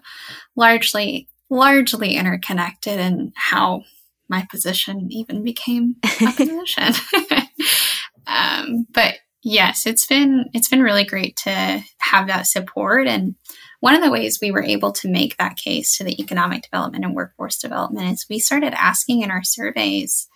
[0.56, 3.84] largely largely interconnected and how
[4.30, 6.94] my position even became a position.
[8.28, 13.36] um, but yes, it's been it's been really great to have that support, and
[13.80, 17.06] one of the ways we were able to make that case to the economic development
[17.06, 20.28] and workforce development is we started asking in our surveys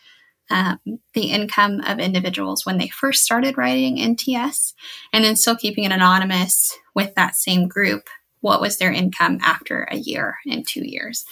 [0.52, 0.80] um,
[1.14, 4.74] the income of individuals when they first started writing NTS,
[5.14, 8.04] and then still keeping it anonymous with that same group.
[8.42, 11.26] What was their income after a year and two years?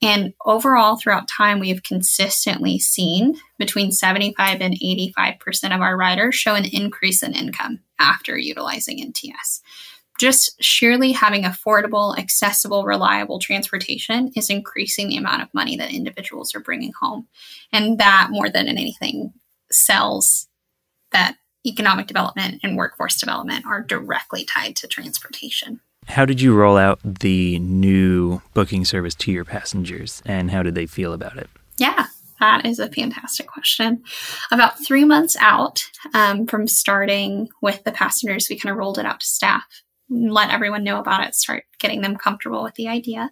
[0.00, 6.34] And overall, throughout time, we have consistently seen between 75 and 85% of our riders
[6.34, 9.60] show an increase in income after utilizing NTS
[10.18, 16.54] just sheerly having affordable, accessible, reliable transportation is increasing the amount of money that individuals
[16.54, 17.26] are bringing home.
[17.72, 19.32] And that, more than anything,
[19.70, 20.46] sells
[21.10, 21.36] that
[21.66, 25.80] economic development and workforce development are directly tied to transportation.
[26.08, 30.74] How did you roll out the new booking service to your passengers and how did
[30.74, 31.48] they feel about it?
[31.76, 32.06] Yeah,
[32.40, 34.02] that is a fantastic question.
[34.50, 39.06] About three months out um, from starting with the passengers, we kind of rolled it
[39.06, 39.64] out to staff
[40.10, 43.30] let everyone know about it, start getting them comfortable with the idea.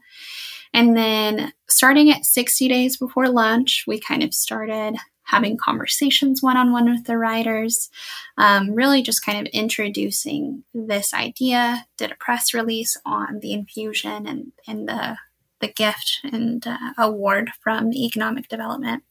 [0.73, 4.97] And then starting at 60 days before lunch, we kind of started
[5.33, 7.91] having conversations one on one with the writers,
[8.37, 14.27] um, really just kind of introducing this idea, did a press release on the infusion
[14.27, 15.17] and, and the,
[15.61, 19.03] the gift and uh, award from the economic development.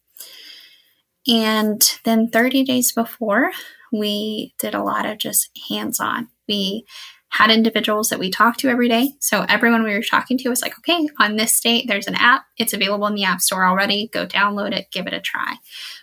[1.28, 3.52] And then 30 days before,
[3.92, 6.30] we did a lot of just hands on.
[6.48, 6.86] We
[7.32, 9.14] had individuals that we talked to every day.
[9.20, 12.44] So everyone we were talking to was like, okay, on this date, there's an app.
[12.58, 14.10] It's available in the App Store already.
[14.12, 15.56] Go download it, give it a try.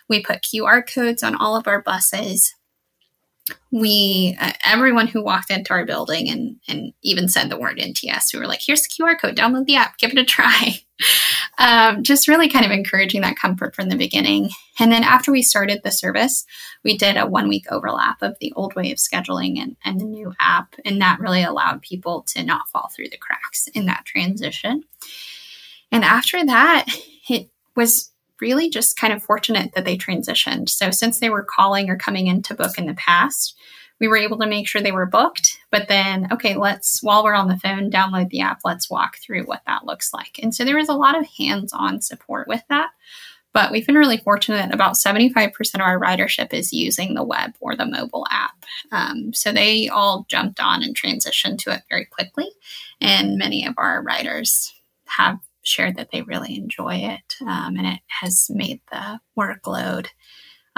[0.09, 2.55] We put QR codes on all of our buses.
[3.71, 8.33] We, uh, everyone who walked into our building and, and even said the word NTS,
[8.33, 10.79] we were like, here's the QR code, download the app, give it a try.
[11.57, 14.49] um, just really kind of encouraging that comfort from the beginning.
[14.79, 16.45] And then after we started the service,
[16.83, 20.05] we did a one week overlap of the old way of scheduling and, and the
[20.05, 20.75] new app.
[20.85, 24.83] And that really allowed people to not fall through the cracks in that transition.
[25.91, 26.85] And after that,
[27.29, 30.69] it was really just kind of fortunate that they transitioned.
[30.69, 33.57] So since they were calling or coming in to book in the past,
[33.99, 35.57] we were able to make sure they were booked.
[35.71, 38.59] But then, okay, let's, while we're on the phone, download the app.
[38.63, 40.39] Let's walk through what that looks like.
[40.41, 42.91] And so there was a lot of hands on support with that.
[43.51, 47.75] But we've been really fortunate about 75% of our ridership is using the web or
[47.75, 48.63] the mobile app.
[48.91, 52.49] Um, so they all jumped on and transitioned to it very quickly.
[53.01, 54.71] And many of our riders
[55.05, 57.35] have shared that they really enjoy it.
[57.41, 60.07] Um, and it has made the workload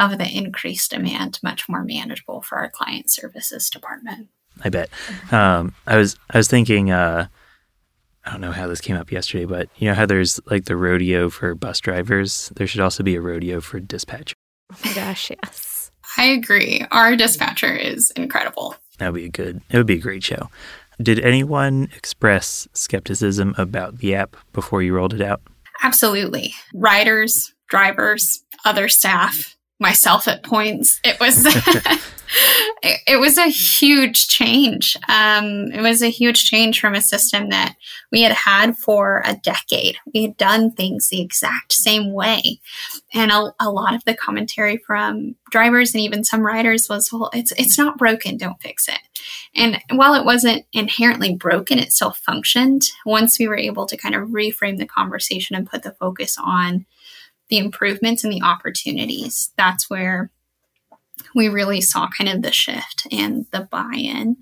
[0.01, 4.29] of the increased demand much more manageable for our client services department.
[4.63, 4.89] I bet.
[5.31, 6.91] Um, I was I was thinking.
[6.91, 7.27] Uh,
[8.23, 10.75] I don't know how this came up yesterday, but you know how there's like the
[10.75, 12.51] rodeo for bus drivers.
[12.55, 14.33] There should also be a rodeo for dispatchers.
[14.71, 15.91] Oh my gosh, yes.
[16.17, 16.85] I agree.
[16.91, 18.75] Our dispatcher is incredible.
[18.99, 19.61] That would be a good.
[19.69, 20.49] It would be a great show.
[21.01, 25.41] Did anyone express skepticism about the app before you rolled it out?
[25.81, 26.53] Absolutely.
[26.75, 31.01] Riders, drivers, other staff myself at points.
[31.03, 31.43] It was
[32.83, 34.95] it, was a huge change.
[35.09, 37.75] Um, it was a huge change from a system that
[38.11, 39.97] we had had for a decade.
[40.13, 42.59] We had done things the exact same way,
[43.13, 47.31] and a, a lot of the commentary from drivers and even some riders was, "Well,
[47.33, 48.37] it's it's not broken.
[48.37, 48.99] Don't fix it."
[49.55, 52.83] And while it wasn't inherently broken, it still functioned.
[53.05, 56.85] Once we were able to kind of reframe the conversation and put the focus on
[57.51, 60.31] the improvements and the opportunities, that's where
[61.35, 64.37] we really saw kind of the shift and the buy-in.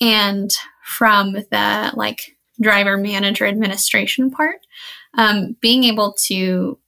[0.00, 0.50] And
[0.84, 4.66] from the like driver manager administration part,
[5.16, 6.78] um, being able to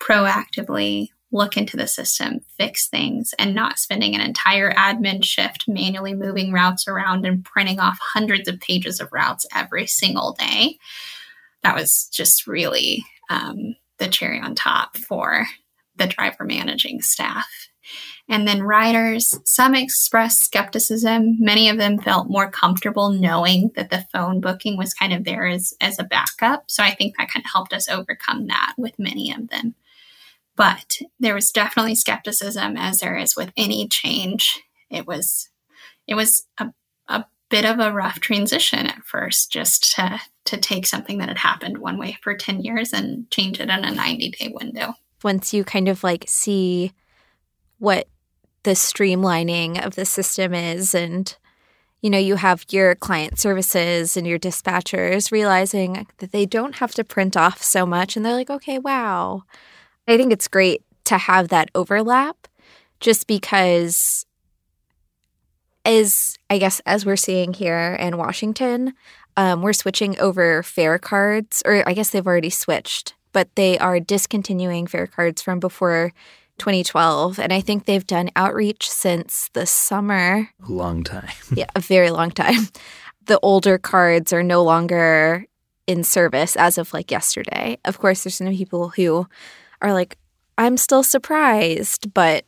[0.00, 6.14] proactively look into the system, fix things, and not spending an entire admin shift manually
[6.14, 10.78] moving routes around and printing off hundreds of pages of routes every single day.
[11.62, 15.46] That was just really um, the cherry on top for
[15.96, 17.46] the driver managing staff.
[18.28, 21.36] And then riders, some expressed skepticism.
[21.38, 25.46] Many of them felt more comfortable knowing that the phone booking was kind of there
[25.46, 26.64] as, as a backup.
[26.68, 29.74] So I think that kind of helped us overcome that with many of them.
[30.56, 34.62] But there was definitely skepticism as there is with any change.
[34.88, 35.50] It was
[36.06, 36.66] it was a,
[37.54, 41.78] bit of a rough transition at first just to to take something that had happened
[41.78, 44.94] one way for 10 years and change it in a 90 day window.
[45.22, 46.90] Once you kind of like see
[47.78, 48.08] what
[48.64, 51.36] the streamlining of the system is and
[52.02, 56.92] you know you have your client services and your dispatchers realizing that they don't have
[56.94, 59.42] to print off so much and they're like okay wow
[60.08, 62.48] i think it's great to have that overlap
[63.00, 64.26] just because
[65.84, 68.94] as i guess as we're seeing here in washington
[69.36, 73.98] um, we're switching over fare cards, or I guess they've already switched, but they are
[73.98, 76.12] discontinuing fare cards from before
[76.58, 77.40] 2012.
[77.40, 80.50] And I think they've done outreach since the summer.
[80.68, 81.32] Long time.
[81.54, 82.68] yeah, a very long time.
[83.26, 85.46] The older cards are no longer
[85.86, 87.78] in service as of like yesterday.
[87.84, 89.26] Of course, there's some people who
[89.82, 90.16] are like,
[90.56, 92.44] I'm still surprised, but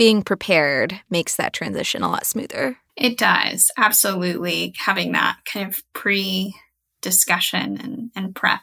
[0.00, 2.78] being prepared makes that transition a lot smoother.
[2.96, 3.70] It does.
[3.76, 4.72] Absolutely.
[4.78, 6.54] Having that kind of pre
[7.02, 8.62] discussion and, and prep.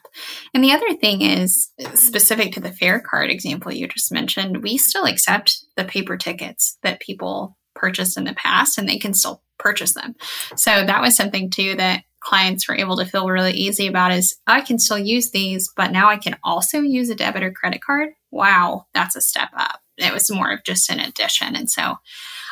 [0.55, 4.79] And the other thing is specific to the fare card example you just mentioned, we
[4.79, 9.43] still accept the paper tickets that people purchased in the past and they can still
[9.59, 10.15] purchase them.
[10.55, 14.35] So that was something too that clients were able to feel really easy about is
[14.47, 17.83] I can still use these, but now I can also use a debit or credit
[17.83, 18.09] card.
[18.31, 19.81] Wow, that's a step up.
[19.97, 21.55] It was more of just an addition.
[21.55, 21.97] And so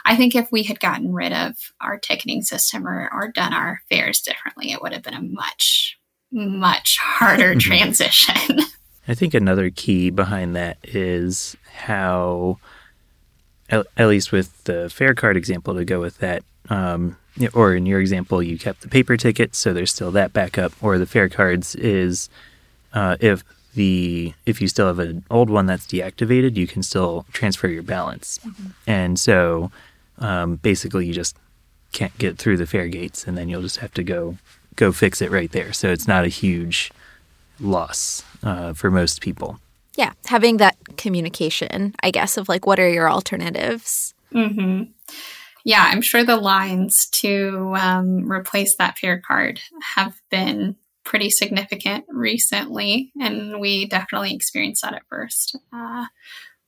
[0.06, 3.82] I think if we had gotten rid of our ticketing system or, or done our
[3.90, 5.98] fares differently, it would have been a much,
[6.32, 8.60] much harder transition.
[9.08, 12.60] I think another key behind that is how,
[13.70, 17.18] at, at least with the fare card example, to go with that, um,
[17.54, 20.72] or in your example, you kept the paper ticket, so there's still that backup.
[20.82, 22.30] Or the fare cards is
[22.94, 23.44] uh, if
[23.76, 27.84] the if you still have an old one that's deactivated, you can still transfer your
[27.84, 28.40] balance.
[28.40, 28.68] Mm-hmm.
[28.88, 29.72] And so
[30.20, 31.38] um, basically, you just
[31.92, 34.38] can't get through the fare gates, and then you'll just have to go
[34.76, 35.72] go fix it right there.
[35.74, 36.92] So it's not a huge
[37.60, 39.60] loss uh, for most people.
[39.96, 44.14] Yeah, having that communication, I guess, of like what are your alternatives.
[44.34, 44.92] Mm-hmm
[45.66, 49.60] yeah, I'm sure the lines to um, replace that fare card
[49.96, 50.76] have been
[51.06, 55.58] pretty significant recently, and we definitely experienced that at first.
[55.72, 56.06] Uh,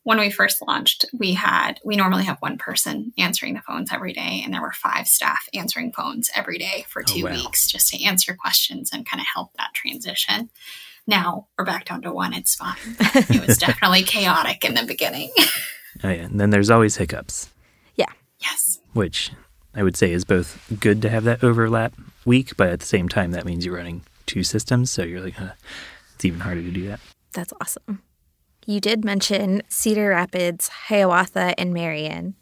[0.04, 4.14] when we first launched, we had we normally have one person answering the phones every
[4.14, 7.36] day, and there were five staff answering phones every day for oh, two oh, wow.
[7.36, 10.50] weeks just to answer questions and kind of help that transition.
[11.08, 12.34] Now we're back down to one.
[12.34, 12.78] It's fine.
[13.00, 15.32] it was definitely chaotic in the beginning.
[16.04, 17.50] oh yeah, and then there's always hiccups.
[17.96, 18.12] Yeah.
[18.40, 18.80] Yes.
[18.94, 19.32] Which
[19.76, 23.10] I would say is both good to have that overlap week, but at the same
[23.10, 24.92] time, that means you're running two systems.
[24.92, 25.54] So you're like, uh,
[26.16, 27.00] it's even harder to do that.
[27.34, 28.04] That's awesome.
[28.66, 32.36] You did mention Cedar Rapids, Hiawatha, and Marion.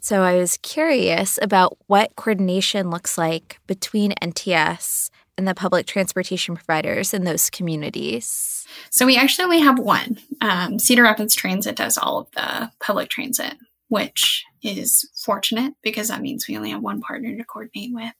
[0.00, 6.54] So I was curious about what coordination looks like between NTS and the public transportation
[6.54, 8.66] providers in those communities.
[8.90, 10.18] So we actually only have one.
[10.40, 13.54] Um, Cedar Rapids Transit does all of the public transit
[13.88, 18.12] which is fortunate because that means we only have one partner to coordinate with.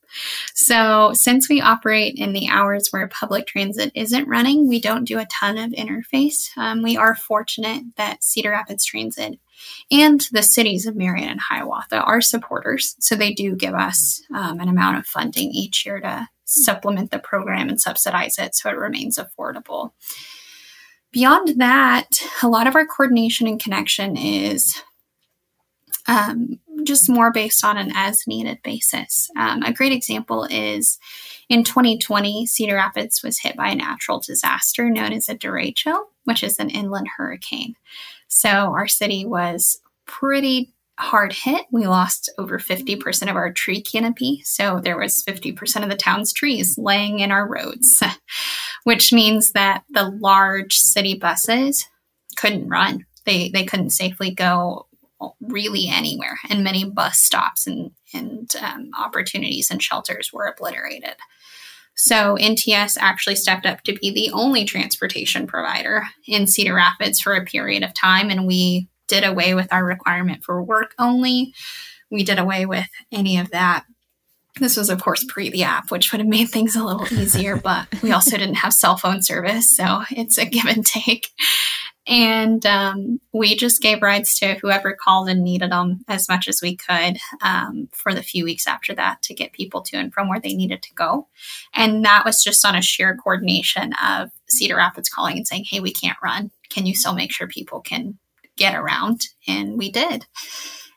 [0.54, 5.18] So, since we operate in the hours where public transit isn't running, we don't do
[5.18, 6.56] a ton of interface.
[6.56, 9.38] Um, we are fortunate that Cedar Rapids Transit
[9.90, 12.94] and the cities of Marion and Hiawatha are supporters.
[13.00, 17.18] So, they do give us um, an amount of funding each year to supplement the
[17.18, 19.92] program and subsidize it so it remains affordable.
[21.10, 22.08] Beyond that,
[22.42, 24.82] a lot of our coordination and connection is
[26.06, 29.30] um, just more based on an as needed basis.
[29.36, 30.98] Um, a great example is
[31.48, 36.42] in 2020, Cedar Rapids was hit by a natural disaster known as a derecho, which
[36.42, 37.74] is an inland hurricane.
[38.28, 41.66] So our city was pretty hard hit.
[41.72, 44.42] We lost over 50% of our tree canopy.
[44.44, 48.02] So there was 50% of the town's trees laying in our roads,
[48.84, 51.86] which means that the large city buses
[52.36, 53.06] couldn't run.
[53.24, 54.86] They, they couldn't safely go
[55.40, 61.14] really anywhere, and many bus stops and, and um, opportunities and shelters were obliterated.
[61.96, 67.34] So NTS actually stepped up to be the only transportation provider in Cedar Rapids for
[67.34, 71.54] a period of time, and we did away with our requirement for work only.
[72.10, 73.84] We did away with any of that.
[74.60, 77.56] This was, of course, pre the app, which would have made things a little easier,
[77.56, 79.76] but we also didn't have cell phone service.
[79.76, 81.28] So it's a give and take.
[82.06, 86.60] And um, we just gave rides to whoever called and needed them as much as
[86.62, 90.28] we could um, for the few weeks after that to get people to and from
[90.28, 91.28] where they needed to go.
[91.72, 95.80] And that was just on a sheer coordination of Cedar Rapids calling and saying, hey,
[95.80, 96.50] we can't run.
[96.68, 98.18] Can you still make sure people can
[98.56, 99.28] get around?
[99.48, 100.26] And we did.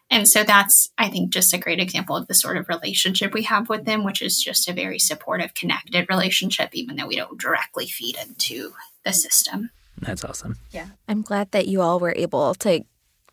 [0.10, 3.43] And so that's, I think, just a great example of the sort of relationship we
[3.43, 7.39] have with them, which is just a very supportive, connected relationship, even though we don't
[7.39, 8.72] directly feed into
[9.03, 9.70] the system.
[9.99, 10.57] That's awesome.
[10.71, 10.87] Yeah.
[11.07, 12.83] I'm glad that you all were able to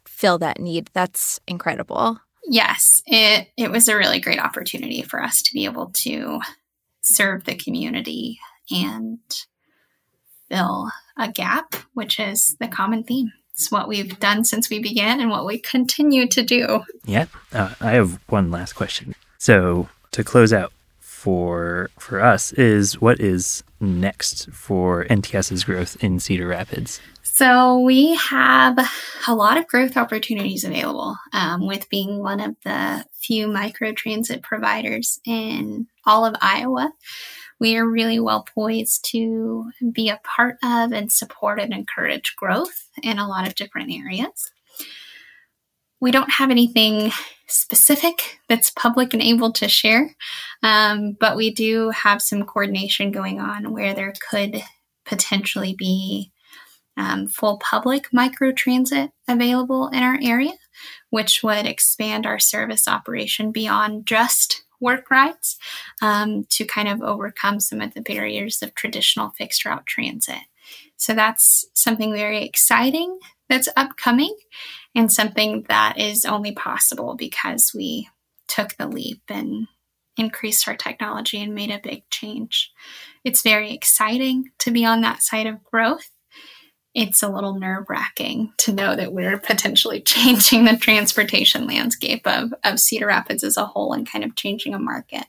[0.06, 0.90] fill that need.
[0.92, 2.20] That's incredible.
[2.46, 6.40] Yes, it it was a really great opportunity for us to be able to
[7.02, 8.38] serve the community
[8.70, 9.18] and
[10.50, 13.32] fill a gap, which is the common theme.
[13.52, 16.82] It's what we've done since we began and what we continue to do.
[17.04, 17.26] Yeah.
[17.52, 19.14] Uh, I have one last question.
[19.38, 20.72] So, to close out,
[21.24, 27.00] for for us is what is next for NTS's growth in Cedar Rapids.
[27.22, 28.78] So we have
[29.26, 35.18] a lot of growth opportunities available um, with being one of the few microtransit providers
[35.24, 36.92] in all of Iowa.
[37.58, 42.90] We are really well poised to be a part of and support and encourage growth
[43.02, 44.52] in a lot of different areas.
[46.04, 47.12] We don't have anything
[47.46, 50.14] specific that's public and able to share,
[50.62, 54.62] um, but we do have some coordination going on where there could
[55.06, 56.30] potentially be
[56.98, 60.52] um, full public microtransit available in our area,
[61.08, 65.56] which would expand our service operation beyond just work rides
[66.02, 70.42] um, to kind of overcome some of the barriers of traditional fixed route transit.
[70.98, 74.36] So that's something very exciting that's upcoming
[74.94, 78.08] and something that is only possible because we
[78.48, 79.66] took the leap and
[80.16, 82.72] increased our technology and made a big change.
[83.24, 86.10] It's very exciting to be on that side of growth
[86.94, 92.54] it's a little nerve wracking to know that we're potentially changing the transportation landscape of,
[92.62, 95.24] of Cedar Rapids as a whole and kind of changing a market.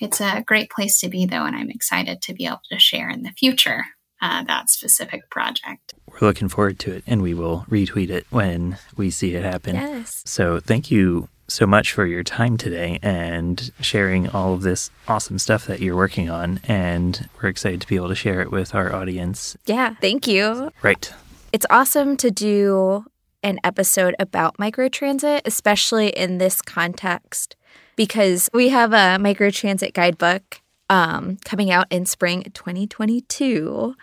[0.00, 3.08] It's a great place to be, though, and I'm excited to be able to share
[3.08, 3.84] in the future
[4.24, 5.92] uh, that specific project.
[6.06, 9.76] We're looking forward to it, and we will retweet it when we see it happen.
[9.76, 10.22] Yes.
[10.24, 15.38] So, thank you so much for your time today and sharing all of this awesome
[15.38, 16.58] stuff that you're working on.
[16.64, 19.54] And we're excited to be able to share it with our audience.
[19.66, 20.70] Yeah, thank you.
[20.82, 21.12] Right.
[21.52, 23.04] It's awesome to do
[23.42, 27.56] an episode about microtransit, especially in this context,
[27.94, 33.94] because we have a microtransit guidebook um, coming out in spring 2022.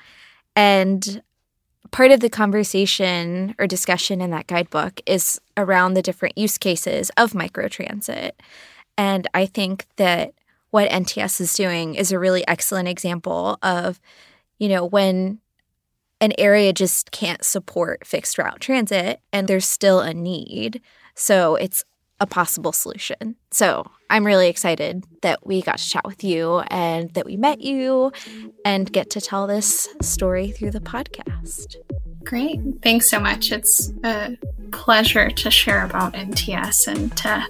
[0.55, 1.21] And
[1.91, 7.11] part of the conversation or discussion in that guidebook is around the different use cases
[7.17, 8.31] of microtransit.
[8.97, 10.33] And I think that
[10.71, 13.99] what NTS is doing is a really excellent example of,
[14.57, 15.39] you know, when
[16.21, 20.81] an area just can't support fixed route transit and there's still a need.
[21.15, 21.83] So it's
[22.19, 23.35] a possible solution.
[23.49, 27.61] So I'm really excited that we got to chat with you and that we met
[27.61, 28.11] you
[28.65, 31.77] and get to tell this story through the podcast.
[32.25, 32.59] Great.
[32.83, 33.53] Thanks so much.
[33.53, 34.37] It's a
[34.73, 37.47] pleasure to share about NTS and to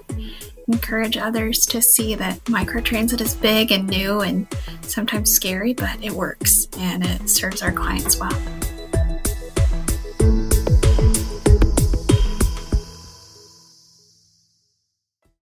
[0.68, 4.46] encourage others to see that microtransit is big and new and
[4.82, 8.40] sometimes scary, but it works and it serves our clients well.